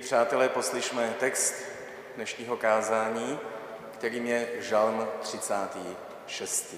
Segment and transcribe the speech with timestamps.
[0.00, 1.54] Přátelé, poslyšme text
[2.16, 3.38] dnešního kázání,
[3.92, 6.74] kterým je Žalm 36.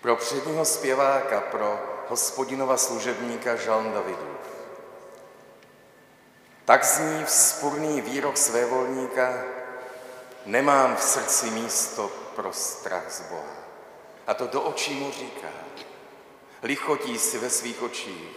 [0.00, 4.38] Pro předního zpěváka, pro hospodinova služebníka Žalm Davidův.
[6.64, 9.44] Tak zní vzpurný výrok svévolníka,
[10.46, 13.56] nemám v srdci místo pro strach z Boha.
[14.26, 15.48] A to do očí mu říká,
[16.62, 18.36] lichotí si ve svých očích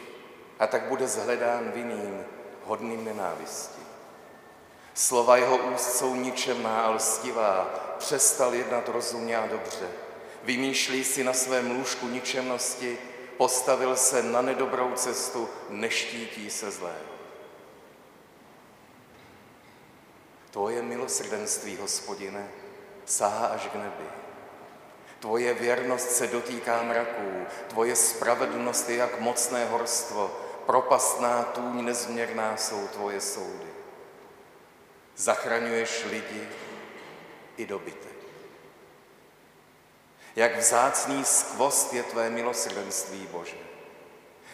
[0.60, 2.26] a tak bude zhledán vinným,
[2.67, 3.81] hodným nenávisti.
[4.93, 9.90] Slova jeho úst jsou ničemná a lstivá, přestal jednat rozumně a dobře.
[10.43, 12.98] Vymýšlí si na svém lůžku ničemnosti,
[13.38, 17.18] postavil se na nedobrou cestu, neštítí se zlého.
[20.51, 22.49] Tvoje milosrdenství, hospodine,
[23.05, 24.05] sahá až k nebi.
[25.20, 32.87] Tvoje věrnost se dotýká mraků, tvoje spravedlnost je jak mocné horstvo, propastná tůň nezměrná jsou
[32.87, 33.68] tvoje soudy.
[35.15, 36.48] Zachraňuješ lidi
[37.57, 38.18] i dobytek.
[40.35, 43.57] Jak vzácný skvost je tvé milosrdenství, Bože.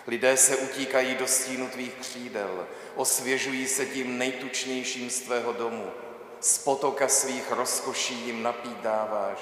[0.08, 5.91] Lidé se utíkají do stínu tvých křídel, osvěžují se tím nejtučnějším z tvého domu,
[6.39, 9.39] z potoka svých rozkoší jim napít dáváš.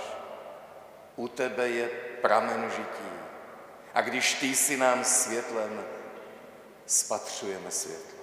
[1.16, 1.88] U tebe je
[2.22, 3.12] pramen žití.
[3.94, 5.84] A když ty jsi nám světlem,
[6.86, 8.22] spatřujeme světlo.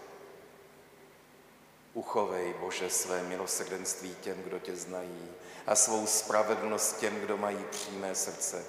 [1.94, 5.28] Uchovej, Bože, své milosrdenství těm, kdo tě znají
[5.66, 8.64] a svou spravedlnost těm, kdo mají přímé srdce.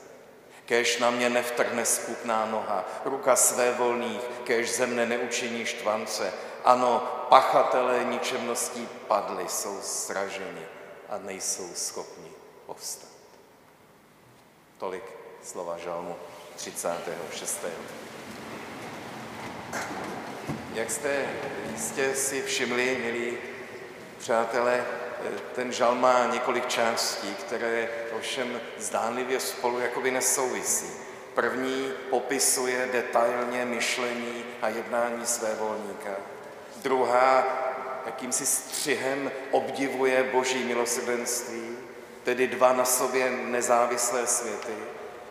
[0.66, 6.33] Kéž na mě nevtrhne sputná noha, ruka své volných, kéž ze mne neučiní štvance.
[6.63, 6.99] Ano,
[7.29, 10.66] pachatelé ničemností padli, jsou sraženi
[11.09, 12.31] a nejsou schopni
[12.66, 13.09] povstat.
[14.78, 15.03] Tolik
[15.44, 16.16] slova žalmu
[16.55, 17.66] 36.
[20.74, 21.25] Jak jste
[21.72, 23.38] jistě si všimli, milí
[24.18, 24.85] přátelé,
[25.56, 30.90] ten žal má několik částí, které ovšem zdánlivě spolu jakoby nesouvisí.
[31.34, 36.12] První popisuje detailně myšlení a jednání své volníka.
[36.75, 37.44] Druhá
[38.06, 41.78] jakýmsi střihem obdivuje boží milosrdenství,
[42.24, 44.74] tedy dva na sobě nezávislé světy.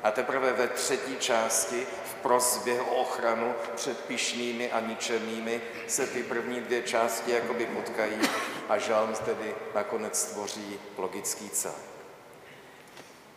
[0.03, 1.87] A teprve ve třetí části
[2.23, 8.21] prozbě o ochranu před pišnými a ničemnými se ty první dvě části jakoby potkají
[8.69, 11.89] a žalm tedy nakonec tvoří logický celek.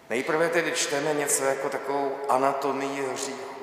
[0.09, 3.55] Nejprve tedy čteme něco jako takovou anatomii hříchu.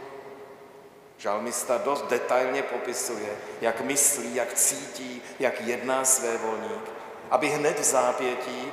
[1.18, 6.90] Žalmista dost detailně popisuje, jak myslí, jak cítí, jak jedná své volník,
[7.30, 8.72] aby hned v zápětí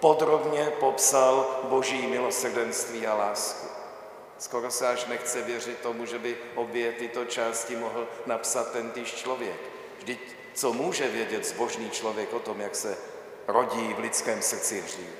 [0.00, 3.65] podrobně popsal boží milosrdenství a lásku.
[4.38, 9.14] Skoro se až nechce věřit tomu, že by obě tyto části mohl napsat ten týž
[9.14, 9.60] člověk.
[9.98, 12.96] Vždyť co může vědět zbožný člověk o tom, jak se
[13.46, 15.14] rodí v lidském srdci hřích?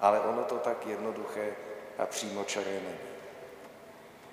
[0.00, 1.52] Ale ono to tak jednoduché
[1.98, 3.08] a přímočaré není.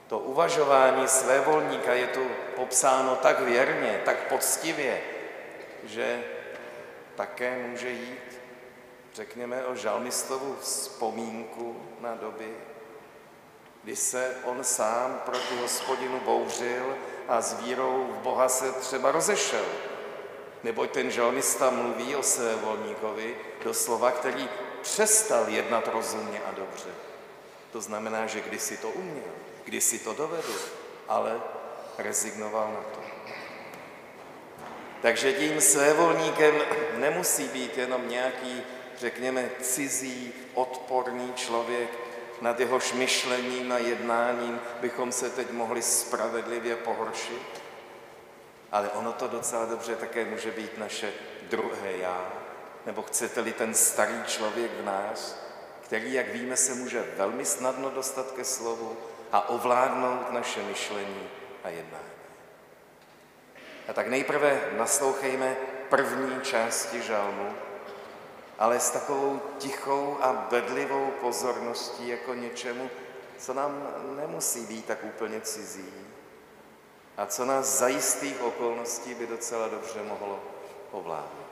[0.07, 5.01] To uvažování svévolníka je tu popsáno tak věrně, tak poctivě,
[5.83, 6.23] že
[7.15, 8.41] také může jít,
[9.13, 12.55] řekněme, o žalmistovu vzpomínku na doby,
[13.85, 16.95] kdy se on sám proti hospodinu bouřil
[17.27, 19.65] a s vírou v Boha se třeba rozešel.
[20.63, 24.49] Neboť ten žalmista mluví o své volníkovi doslova, který
[24.81, 26.89] přestal jednat rozumně a dobře.
[27.71, 29.33] To znamená, že kdysi to uměl,
[29.65, 30.53] kdysi to dovedl,
[31.07, 31.41] ale
[31.97, 32.99] rezignoval na to.
[35.01, 36.55] Takže tím svévolníkem
[36.97, 38.63] nemusí být jenom nějaký,
[38.97, 42.04] řekněme, cizí, odporný člověk,
[42.41, 47.61] nad jehož myšlením a jednáním bychom se teď mohli spravedlivě pohoršit.
[48.71, 51.13] Ale ono to docela dobře také může být naše
[51.49, 52.33] druhé já,
[52.85, 55.39] nebo chcete-li ten starý člověk v nás,
[55.81, 58.97] který, jak víme, se může velmi snadno dostat ke slovu
[59.31, 61.29] a ovládnout naše myšlení
[61.63, 62.15] a jednání.
[63.87, 65.55] A tak nejprve naslouchejme
[65.89, 67.53] první části žalmu,
[68.59, 72.89] ale s takovou tichou a bedlivou pozorností jako něčemu,
[73.37, 75.93] co nám nemusí být tak úplně cizí
[77.17, 80.39] a co nás za jistých okolností by docela dobře mohlo
[80.91, 81.45] ovládnout.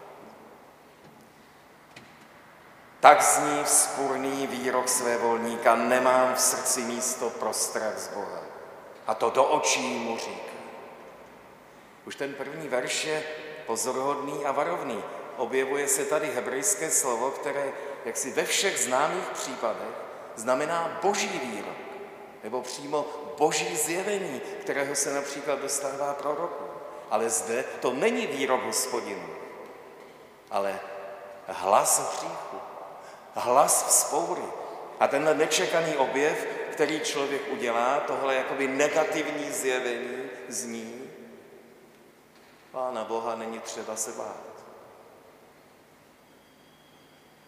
[2.99, 8.39] Tak zní vzpurný výrok své volníka, nemám v srdci místo pro strach z Boha.
[9.07, 10.53] A to do očí mu říká.
[12.05, 13.23] Už ten první verš je
[13.65, 15.03] pozoruhodný a varovný
[15.37, 17.71] objevuje se tady hebrejské slovo, které
[18.05, 19.95] jaksi ve všech známých případech
[20.35, 21.77] znamená boží výrok,
[22.43, 23.05] nebo přímo
[23.37, 26.63] boží zjevení, kterého se například dostává proroku.
[27.09, 29.29] Ale zde to není výrok hospodinu,
[30.51, 30.79] ale
[31.47, 32.57] hlas hříchu,
[33.33, 34.43] hlas vzpoury.
[34.99, 41.03] A tenhle nečekaný objev, který člověk udělá, tohle jakoby negativní zjevení zní,
[42.73, 44.52] Pána Boha není třeba se bát.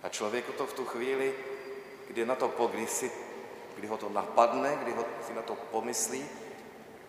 [0.06, 1.34] A člověku to v tu chvíli,
[2.08, 3.12] kdy na to si,
[3.78, 6.26] kdy ho to napadne, kdy ho si na to pomyslí,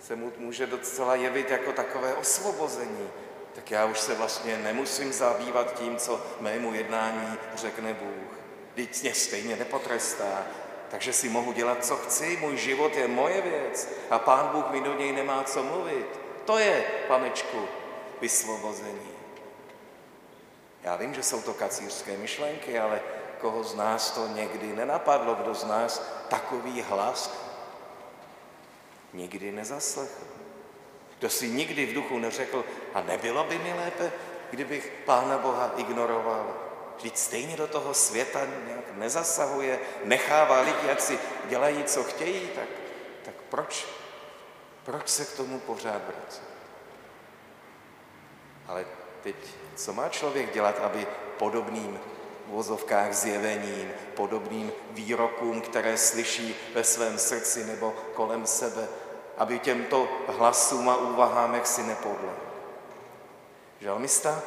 [0.01, 3.09] se mu může docela jevit jako takové osvobození.
[3.55, 8.39] Tak já už se vlastně nemusím zabývat tím, co mému jednání řekne Bůh.
[8.73, 10.47] Vždyť mě stejně nepotrestá,
[10.91, 14.81] takže si mohu dělat, co chci, můj život je moje věc a Pán Bůh mi
[14.81, 16.21] do něj nemá co mluvit.
[16.45, 17.69] To je, panečku,
[18.21, 19.16] vysvobození.
[20.87, 23.01] Já vím, že jsou to kacířské myšlenky, ale
[23.41, 27.31] koho z nás to někdy nenapadlo, kdo z nás takový hlas
[29.13, 30.25] nikdy nezaslechl.
[31.19, 34.13] Kdo si nikdy v duchu neřekl, a nebylo by mi lépe,
[34.51, 36.55] kdybych Pána Boha ignoroval.
[36.97, 41.19] Vždyť stejně do toho světa nějak nezasahuje, nechává lidi, jak si
[41.49, 42.69] dělají, co chtějí, tak,
[43.25, 43.87] tak proč?
[44.85, 46.43] Proč se k tomu pořád vracet?
[48.69, 48.87] Ale
[49.23, 49.37] teď,
[49.77, 51.07] co má člověk dělat, aby
[51.39, 52.01] podobným
[52.47, 58.89] vozovkách zjevením, podobným výrokům, které slyší ve svém srdci nebo kolem sebe,
[59.37, 62.33] aby těmto hlasům a úvahám jaksi nepodle.
[63.81, 64.43] Žalmista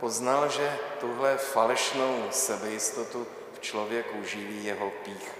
[0.00, 5.32] poznal, že tuhle falešnou sebejistotu v člověku živí jeho pícha.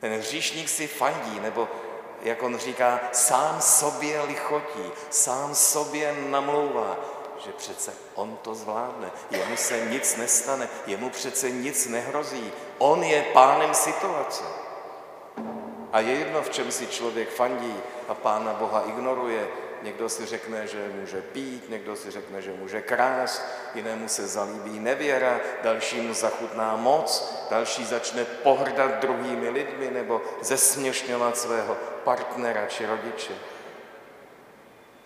[0.00, 1.68] Ten hříšník si fandí, nebo
[2.22, 6.96] jak on říká, sám sobě lichotí, sám sobě namlouvá,
[7.44, 13.22] že přece on to zvládne, jemu se nic nestane, jemu přece nic nehrozí, on je
[13.22, 14.44] pánem situace.
[15.92, 17.76] A je jedno, v čem si člověk fandí
[18.08, 19.48] a Pána Boha ignoruje.
[19.82, 23.42] Někdo si řekne, že může pít, někdo si řekne, že může krást,
[23.74, 31.76] jinému se zalíbí nevěra, dalšímu zachutná moc, další začne pohrdat druhými lidmi nebo zesměšňovat svého
[32.04, 33.34] partnera či rodiče.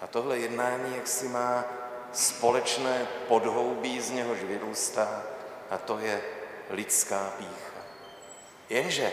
[0.01, 1.65] A tohle jednání, jak si má
[2.13, 5.23] společné podhoubí, z něhož vyrůstá,
[5.71, 6.23] a to je
[6.71, 7.81] lidská pícha.
[8.69, 9.13] Jenže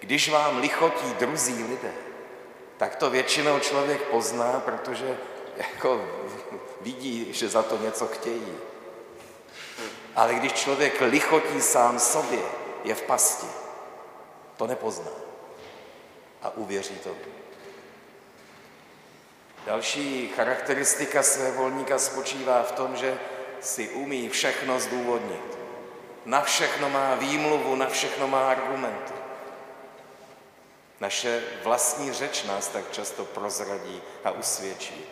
[0.00, 1.92] když vám lichotí druzí lidé,
[2.76, 5.18] tak to většinou člověk pozná, protože
[5.56, 6.04] jako
[6.80, 8.58] vidí, že za to něco chtějí.
[10.16, 12.42] Ale když člověk lichotí sám sobě,
[12.84, 13.46] je v pasti.
[14.56, 15.10] To nepozná.
[16.42, 17.10] A uvěří to.
[19.66, 23.18] Další charakteristika své volníka spočívá v tom, že
[23.60, 25.58] si umí všechno zdůvodnit.
[26.24, 29.12] Na všechno má výmluvu, na všechno má argumenty.
[31.00, 35.04] Naše vlastní řeč nás tak často prozradí a usvědčí.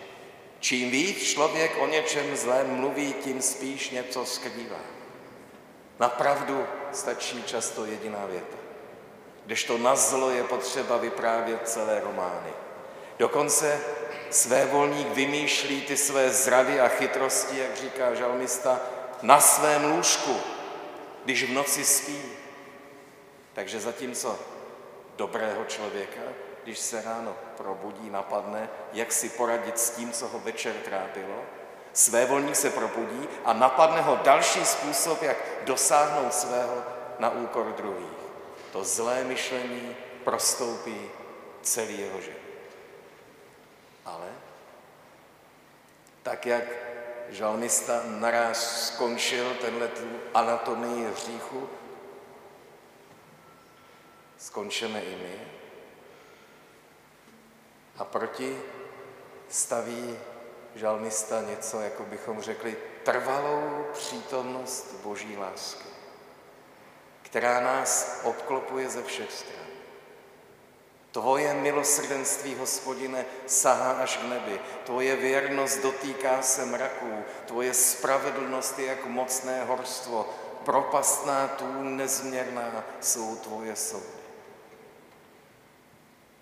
[0.60, 4.81] Čím víc člověk o něčem zlém mluví, tím spíš něco skrývá.
[6.00, 8.56] Na pravdu stačí často jediná věta.
[9.46, 12.53] Kdežto na zlo je potřeba vyprávět celé romány.
[13.22, 13.81] Dokonce
[14.31, 18.81] své volník vymýšlí ty své zrady a chytrosti, jak říká žalmista,
[19.22, 20.36] na svém lůžku,
[21.24, 22.22] když v noci spí.
[23.52, 24.38] Takže zatímco
[25.17, 26.20] dobrého člověka,
[26.64, 31.43] když se ráno probudí, napadne, jak si poradit s tím, co ho večer trápilo,
[31.93, 36.82] své volník se probudí a napadne ho další způsob, jak dosáhnout svého
[37.19, 38.22] na úkor druhých.
[38.72, 41.10] To zlé myšlení prostoupí
[41.62, 42.51] celý jeho život.
[44.04, 44.28] Ale
[46.22, 46.64] tak, jak
[47.28, 49.90] žalmista naraz skončil tenhle
[50.34, 51.68] anatomii hříchu,
[54.38, 55.40] skončíme i my.
[57.98, 58.60] A proti
[59.48, 60.18] staví
[60.74, 65.88] žalmista něco, jako bychom řekli, trvalou přítomnost Boží lásky,
[67.22, 69.61] která nás obklopuje ze všech stran.
[71.12, 74.60] Tvoje milosrdenství, hospodine, sahá až k nebi.
[74.84, 77.12] Tvoje věrnost dotýká se mraků.
[77.46, 80.28] Tvoje spravedlnost je jako mocné horstvo.
[80.64, 84.22] Propastná tů nezměrná jsou tvoje soudy.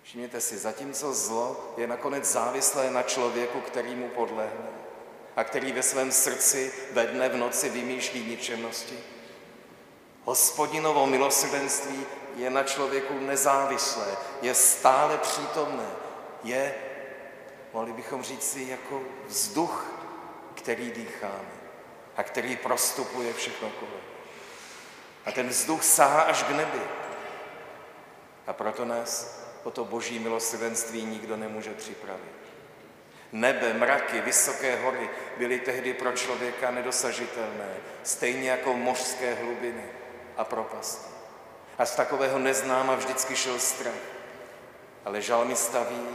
[0.03, 4.69] Všimněte si, zatímco zlo je nakonec závislé na člověku, který mu podlehne
[5.35, 8.99] a který ve svém srdci ve dne v noci vymýšlí ničemnosti,
[10.23, 14.07] hospodinovo milosrdenství je na člověku nezávislé,
[14.41, 15.87] je stále přítomné,
[16.43, 16.75] je,
[17.73, 19.85] mohli bychom říct si, jako vzduch,
[20.55, 21.61] který dýcháme
[22.17, 24.03] a který prostupuje všechno kolem.
[25.25, 26.81] A ten vzduch sahá až k nebi.
[28.47, 32.41] A proto nás o to boží milosrdenství nikdo nemůže připravit.
[33.31, 39.85] Nebe, mraky, vysoké hory byly tehdy pro člověka nedosažitelné, stejně jako mořské hlubiny
[40.37, 41.10] a propasti.
[41.81, 44.03] A z takového neznáma vždycky šel strach.
[45.05, 46.07] Ale žalmista ví,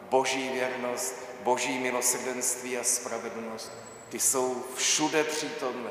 [0.00, 3.72] boží věrnost, boží milosrdenství a spravedlnost,
[4.08, 5.90] ty jsou všude přítomné.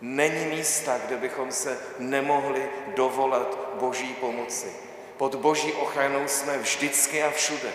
[0.00, 4.76] Není místa, kde bychom se nemohli dovolat boží pomoci.
[5.16, 7.72] Pod boží ochranou jsme vždycky a všude.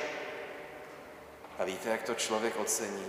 [1.60, 3.06] A víte, jak to člověk ocení,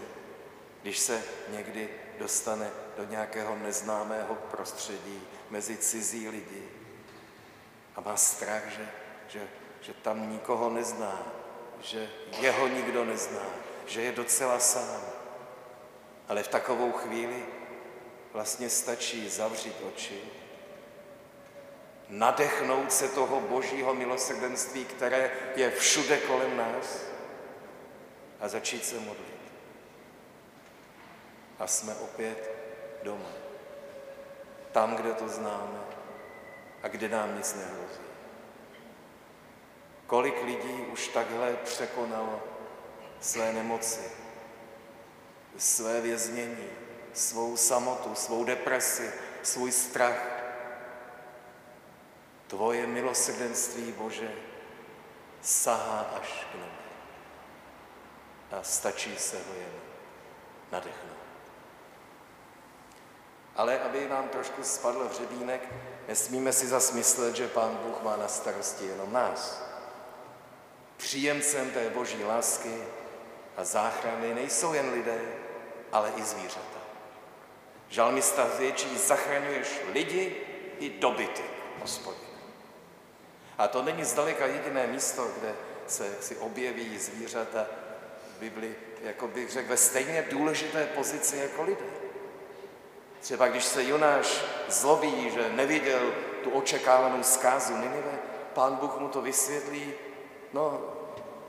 [0.82, 6.77] když se někdy dostane do nějakého neznámého prostředí mezi cizí lidi
[7.98, 8.88] a má strach, že,
[9.28, 9.48] že,
[9.80, 11.22] že tam nikoho nezná,
[11.82, 13.46] že jeho nikdo nezná,
[13.86, 15.02] že je docela sám.
[16.28, 17.46] Ale v takovou chvíli
[18.32, 20.20] vlastně stačí zavřít oči,
[22.08, 27.02] nadechnout se toho božího milosrdenství, které je všude kolem nás
[28.40, 29.38] a začít se modlit.
[31.58, 32.50] A jsme opět
[33.02, 33.32] doma.
[34.72, 35.87] Tam, kde to známe
[36.82, 38.08] a kde nám nic nehrozí.
[40.06, 42.42] Kolik lidí už takhle překonalo
[43.20, 44.10] své nemoci,
[45.56, 46.68] své věznění,
[47.12, 50.38] svou samotu, svou depresi, svůj strach.
[52.46, 54.32] Tvoje milosrdenství, Bože,
[55.42, 56.78] sahá až k nebi.
[58.50, 59.72] A stačí se ho jen
[60.72, 61.17] nadechnout.
[63.58, 65.68] Ale aby nám trošku spadl hřebínek,
[66.08, 69.62] nesmíme si zasmyslet, že Pán Bůh má na starosti jenom nás.
[70.96, 72.82] Příjemcem té boží lásky
[73.56, 75.20] a záchrany nejsou jen lidé,
[75.92, 76.78] ale i zvířata.
[77.88, 80.36] Žalmista zvětší, zachraňuješ lidi
[80.78, 81.44] i dobyty,
[81.80, 82.28] hospodin.
[83.58, 85.54] A to není zdaleka jediné místo, kde
[85.86, 87.66] se si objeví zvířata
[88.36, 92.07] v Bibli, jako bych řekl, ve stejně důležité pozici jako lidé.
[93.20, 98.18] Třeba když se Jonáš zlobí, že neviděl tu očekávanou zkázu Ninive,
[98.54, 99.92] pán Bůh mu to vysvětlí,
[100.52, 100.80] no,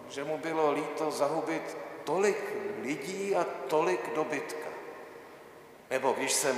[0.09, 4.69] že mu bylo líto zahubit tolik lidí a tolik dobytka.
[5.89, 6.55] Nebo když se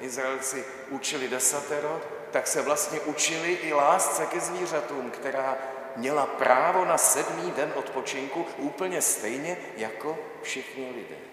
[0.00, 2.00] Izraelci učili desatero,
[2.30, 5.56] tak se vlastně učili i lásce ke zvířatům, která
[5.96, 11.31] měla právo na sedmý den odpočinku úplně stejně jako všichni lidé.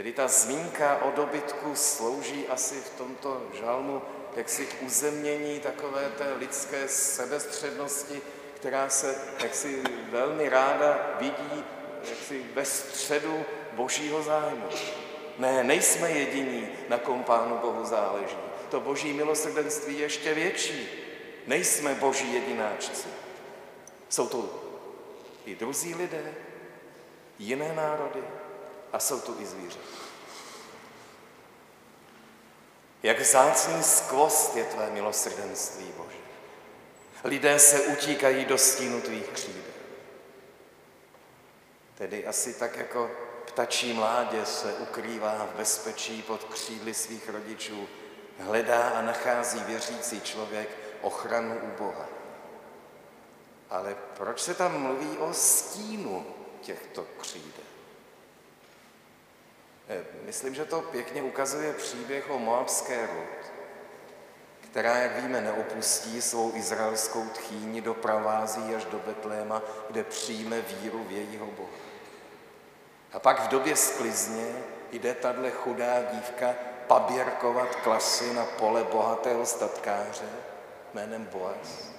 [0.00, 4.02] Tedy ta zmínka o dobytku slouží asi v tomto žalmu
[4.36, 8.20] jaksi uzemnění takové té lidské sebestřednosti,
[8.54, 11.64] která se jaksi velmi ráda vidí
[12.10, 14.64] jaksi ve středu božího zájmu.
[15.38, 18.36] Ne, nejsme jediní, na kom Pánu Bohu záleží.
[18.70, 20.88] To boží milosrdenství je ještě větší.
[21.46, 23.08] Nejsme boží jedináčci.
[24.08, 24.62] Jsou to
[25.46, 26.34] i druzí lidé,
[27.38, 28.22] jiné národy
[28.92, 30.00] a jsou tu i zvířata.
[33.02, 36.16] Jak zácný skvost je tvé milosrdenství, Bože.
[37.24, 39.62] Lidé se utíkají do stínu tvých křídel.
[41.94, 43.10] Tedy asi tak jako
[43.46, 47.88] ptačí mládě se ukrývá v bezpečí pod křídly svých rodičů,
[48.38, 50.68] hledá a nachází věřící člověk
[51.02, 52.06] ochranu u Boha.
[53.70, 56.26] Ale proč se tam mluví o stínu
[56.60, 57.59] těchto křídel?
[59.90, 63.52] Eh, myslím, že to pěkně ukazuje příběh o Moabské Rud,
[64.60, 71.12] která, jak víme, neopustí svou izraelskou tchýni, doprovází až do Betléma, kde přijme víru v
[71.12, 71.78] jejího Boha.
[73.12, 74.46] A pak v době sklizně
[74.92, 76.54] jde tahle chudá dívka
[76.86, 80.28] paběrkovat klasy na pole bohatého statkáře
[80.94, 81.90] jménem Boaz.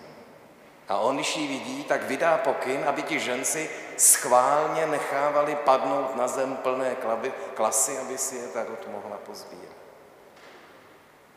[0.88, 6.28] A on, když ji vidí, tak vydá pokyn, aby ti ženci schválně nechávali padnout na
[6.28, 9.76] zem plné klaby, klasy, aby si je tak mohla pozbírat.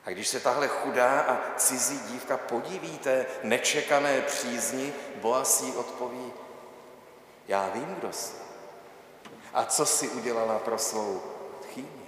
[0.06, 6.32] A když se tahle chudá a cizí dívka podíví té nečekané přízni, Boaz jí odpoví,
[7.48, 8.34] já vím, kdo jsi.
[9.54, 11.22] A co si udělala pro svou
[11.60, 12.06] tchýni?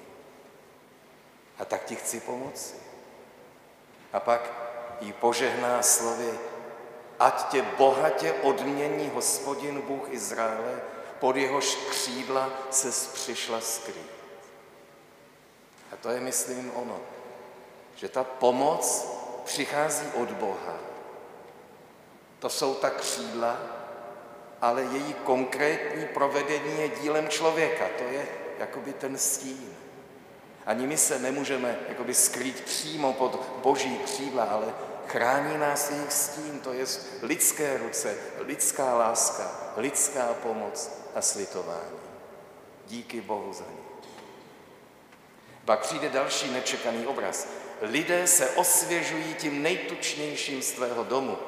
[1.58, 2.74] A tak ti chci pomoci.
[4.12, 4.50] A pak
[5.00, 6.38] jí požehná slovy,
[7.18, 10.80] ať tě bohatě odmění hospodin Bůh Izraele,
[11.18, 14.16] pod jehož křídla se přišla skrýt.
[15.92, 17.00] A to je, myslím, ono,
[17.96, 19.08] že ta pomoc
[19.44, 20.76] přichází od Boha.
[22.38, 23.56] To jsou ta křídla,
[24.60, 27.84] ale její konkrétní provedení je dílem člověka.
[27.98, 29.76] To je jakoby ten stín.
[30.66, 34.74] Ani my se nemůžeme jakoby skrýt přímo pod boží křídla, ale
[35.08, 36.84] chrání nás jejich stín, to je
[37.22, 41.98] lidské ruce, lidská láska, lidská pomoc a slitování.
[42.86, 43.86] Díky Bohu za ně.
[45.64, 47.48] Pak přijde další nečekaný obraz.
[47.80, 51.38] Lidé se osvěžují tím nejtučnějším svého domu.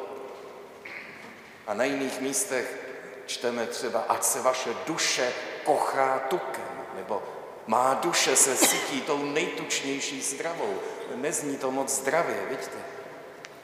[1.67, 2.79] A na jiných místech
[3.27, 5.33] čteme třeba, ať se vaše duše
[5.65, 7.23] kochá tukem, nebo
[7.67, 10.79] má duše se sytí tou nejtučnější stravou.
[11.15, 12.98] Nezní to moc zdravě, vidíte?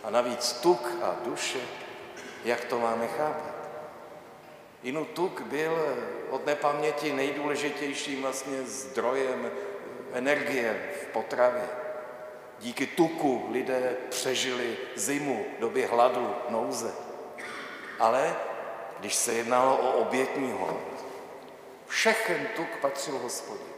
[0.04, 1.60] A navíc tuk a duše,
[2.44, 3.54] jak to máme chápat?
[4.82, 5.96] Inu tuk byl
[6.30, 9.50] od nepaměti nejdůležitějším vlastně zdrojem
[10.12, 11.68] energie v potravě.
[12.60, 16.92] Díky tuku lidé přežili zimu, době hladu, nouze.
[17.98, 18.36] Ale
[19.00, 21.04] když se jednalo o obětní hold,
[21.86, 23.74] všechen tuk patřil hospodinu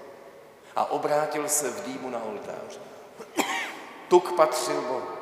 [0.76, 2.80] a obrátil se v dýmu na oltáři.
[4.09, 5.15] Tuk patřil Bohu.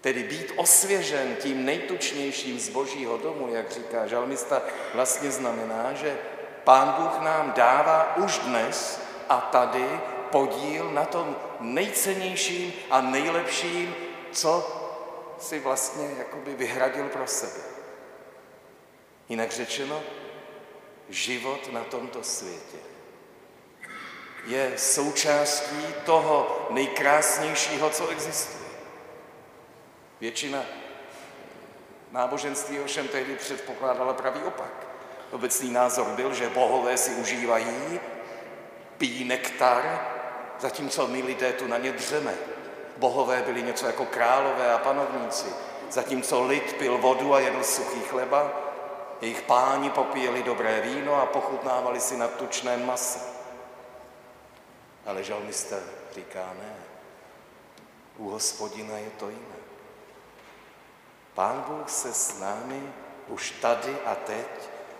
[0.00, 4.62] Tedy být osvěžen tím nejtučnějším z božího domu, jak říká žalmista,
[4.94, 6.18] vlastně znamená, že
[6.64, 13.94] pán Bůh nám dává už dnes a tady podíl na tom nejcennějším a nejlepším,
[14.32, 14.76] co
[15.38, 17.60] si vlastně jakoby vyhradil pro sebe.
[19.28, 20.02] Jinak řečeno,
[21.08, 22.76] život na tomto světě
[24.46, 28.59] je součástí toho nejkrásnějšího, co existuje.
[30.20, 30.62] Většina
[32.10, 34.86] náboženství ovšem tehdy předpokládala pravý opak.
[35.30, 38.00] Obecný názor byl, že bohové si užívají,
[38.98, 40.08] pijí nektar,
[40.60, 42.34] zatímco my lidé tu na ně dřeme.
[42.96, 45.46] Bohové byli něco jako králové a panovníci,
[45.90, 48.52] zatímco lid pil vodu a jedl suchý chleba,
[49.20, 53.18] jejich páni popíjeli dobré víno a pochutnávali si na tučném mase.
[55.06, 55.76] Ale žalmista
[56.14, 56.74] říká ne.
[58.16, 59.59] U hospodina je to jinak.
[61.34, 62.92] Pán Bůh se s námi
[63.28, 64.46] už tady a teď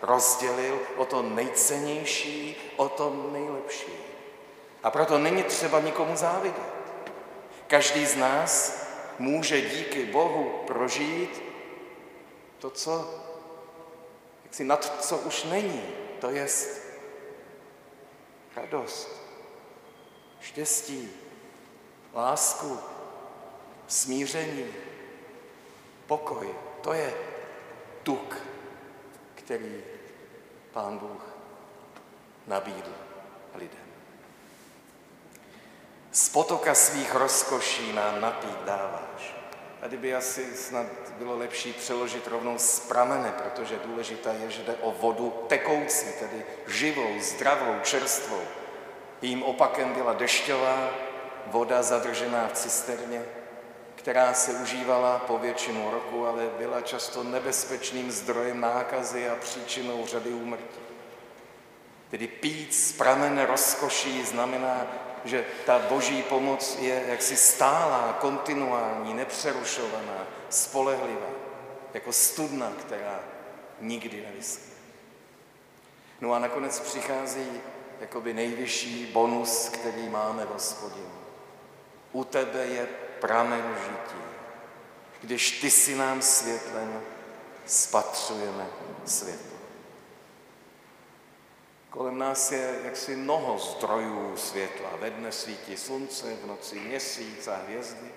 [0.02, 3.92] rozdělil o to nejcennější, o to nejlepší.
[4.82, 6.80] A proto není třeba nikomu závidět.
[7.66, 8.82] Každý z nás
[9.18, 11.42] může díky Bohu prožít
[12.58, 13.14] to, co,
[14.44, 15.82] jak si nad co už není,
[16.20, 16.46] to je
[18.56, 19.08] radost,
[20.40, 21.10] štěstí,
[22.14, 22.78] lásku,
[23.86, 24.66] smíření,
[26.10, 26.50] pokoj.
[26.82, 27.14] To je
[28.02, 28.36] tuk,
[29.34, 29.82] který
[30.72, 31.22] Pán Bůh
[32.46, 32.94] nabídl
[33.54, 33.86] lidem.
[36.10, 39.34] Z potoka svých rozkoší nám napít dáváš.
[39.80, 40.86] Tady by asi snad
[41.18, 46.44] bylo lepší přeložit rovnou z pramene, protože důležité je, že jde o vodu tekoucí, tedy
[46.66, 48.42] živou, zdravou, čerstvou.
[49.22, 50.90] Jím opakem byla dešťová
[51.46, 53.24] voda zadržená v cisterně,
[54.00, 60.30] která se užívala po většinu roku, ale byla často nebezpečným zdrojem nákazy a příčinou řady
[60.30, 60.80] úmrtí.
[62.10, 64.86] Tedy pít z pramene rozkoší znamená,
[65.24, 71.30] že ta boží pomoc je jaksi stálá, kontinuální, nepřerušovaná, spolehlivá,
[71.94, 73.20] jako studna, která
[73.80, 74.74] nikdy nevyschne.
[76.20, 77.60] No a nakonec přichází
[78.00, 81.12] jakoby nejvyšší bonus, který máme v hospodinu.
[82.12, 82.88] U tebe je
[83.20, 84.22] pramen žití.
[85.20, 87.02] Když ty si nám světlen,
[87.66, 88.66] spatřujeme
[89.04, 89.50] světlo.
[91.90, 94.90] Kolem nás je jaksi mnoho zdrojů světla.
[95.00, 98.10] Ve dne svítí slunce, v noci měsíc a hvězdy.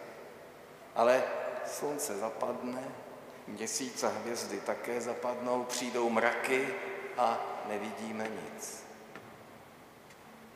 [0.96, 1.24] Ale
[1.66, 2.84] slunce zapadne,
[3.48, 6.74] měsíc a hvězdy také zapadnou, přijdou mraky
[7.18, 8.84] a nevidíme nic.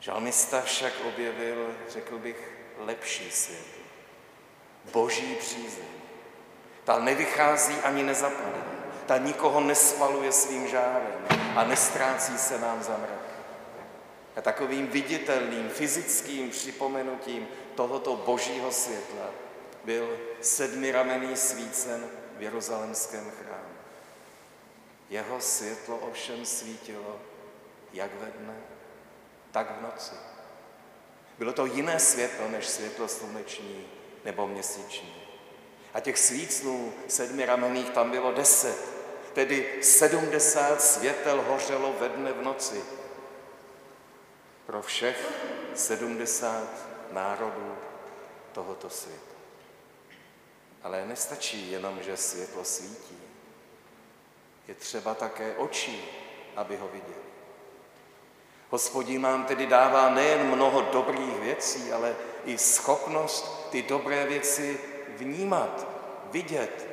[0.00, 3.77] Žalmista však objevil, řekl bych, lepší svět.
[4.92, 5.84] Boží přízeň.
[6.84, 8.64] Ta nevychází ani nezapadá.
[9.06, 13.28] Ta nikoho nesvaluje svým žárem a nestrácí se nám za mrak.
[14.36, 19.26] A takovým viditelným fyzickým připomenutím tohoto božího světla
[19.84, 22.04] byl sedmiramený svícen
[22.38, 23.74] v Jeruzalemském chrámu.
[25.10, 27.20] Jeho světlo ovšem svítilo
[27.92, 28.56] jak ve dne,
[29.50, 30.14] tak v noci.
[31.38, 33.86] Bylo to jiné světlo než světlo sluneční
[34.28, 35.14] nebo měsíční.
[35.94, 38.76] A těch svícnů sedmiramenných tam bylo deset,
[39.32, 42.82] tedy sedmdesát světel hořelo ve dne v noci.
[44.66, 45.30] Pro všech
[45.74, 46.68] sedmdesát
[47.12, 47.76] národů
[48.52, 49.36] tohoto světa.
[50.82, 53.18] Ale nestačí jenom, že světlo svítí.
[54.68, 56.04] Je třeba také očí,
[56.56, 57.28] aby ho viděli.
[58.70, 62.16] Hospodin nám tedy dává nejen mnoho dobrých věcí, ale
[62.48, 64.80] i schopnost ty dobré věci
[65.16, 65.86] vnímat,
[66.30, 66.86] vidět,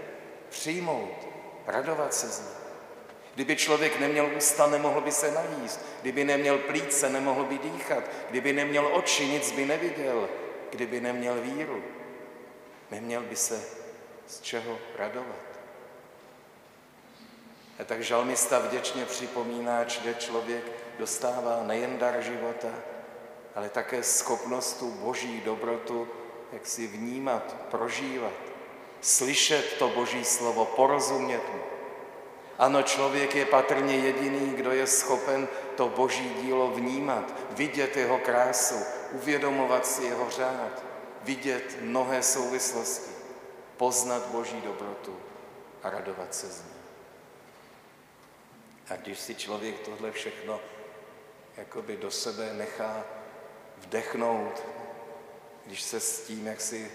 [0.50, 1.28] přijmout,
[1.68, 2.66] radovat se z nich.
[3.36, 5.86] Kdyby člověk neměl ústa, nemohl by se najíst.
[6.02, 8.04] Kdyby neměl plíce, nemohl by dýchat.
[8.30, 10.30] Kdyby neměl oči, nic by neviděl.
[10.70, 11.84] Kdyby neměl víru,
[12.92, 13.64] neměl by se
[14.28, 15.46] z čeho radovat.
[17.80, 20.64] A tak žalmista vděčně připomíná, že člověk
[21.00, 22.68] dostává nejen dar života,
[23.56, 26.08] ale také schopnost tu boží dobrotu,
[26.52, 28.34] jak si vnímat, prožívat,
[29.02, 31.62] slyšet to boží slovo, porozumět mu.
[32.58, 38.76] Ano, člověk je patrně jediný, kdo je schopen to boží dílo vnímat, vidět jeho krásu,
[39.12, 40.84] uvědomovat si jeho řád,
[41.22, 43.12] vidět mnohé souvislosti,
[43.78, 45.20] poznat boží dobrotu
[45.84, 46.76] a radovat se z ní.
[48.90, 50.60] A když si člověk tohle všechno
[51.58, 53.04] jakoby do sebe nechá
[53.86, 54.64] vdechnout,
[55.66, 56.92] když se s tím jak si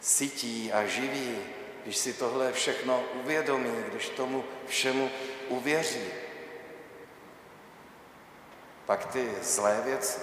[0.00, 1.38] sytí a živí,
[1.82, 5.10] když si tohle všechno uvědomí, když tomu všemu
[5.48, 6.06] uvěří,
[8.86, 10.20] pak ty zlé věci,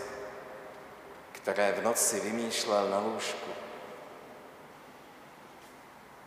[1.32, 3.52] které v noci vymýšlel na lůžku,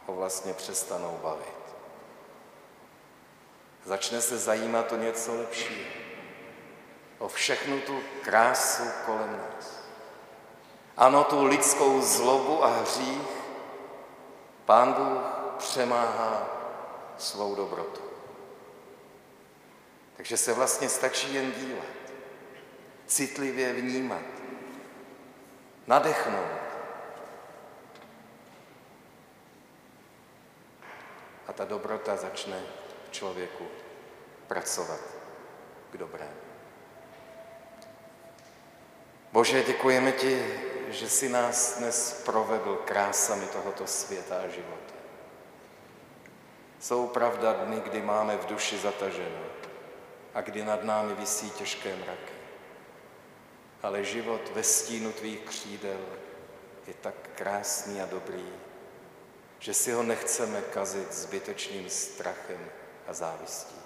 [0.06, 1.62] ho vlastně přestanou bavit.
[3.84, 6.01] Začne se zajímat o něco lepšího,
[7.22, 9.80] o všechnu tu krásu kolem nás.
[10.96, 13.28] Ano, tu lidskou zlobu a hřích
[14.64, 15.22] Pán Bůh
[15.58, 16.46] přemáhá
[17.18, 18.00] svou dobrotu.
[20.16, 21.94] Takže se vlastně stačí jen dívat,
[23.06, 24.26] citlivě vnímat,
[25.86, 26.62] nadechnout.
[31.46, 32.62] A ta dobrota začne
[33.08, 33.66] v člověku
[34.46, 35.00] pracovat
[35.90, 36.41] k dobrému.
[39.32, 40.44] Bože, děkujeme ti,
[40.88, 44.94] že si nás dnes provedl krásami tohoto světa a života.
[46.80, 49.44] Jsou pravda dny, kdy máme v duši zataženo
[50.34, 52.32] a kdy nad námi visí těžké mraky.
[53.82, 56.00] Ale život ve stínu tvých křídel
[56.86, 58.48] je tak krásný a dobrý,
[59.58, 62.70] že si ho nechceme kazit zbytečným strachem
[63.06, 63.81] a závistí.